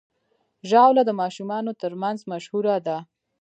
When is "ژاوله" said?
0.69-1.01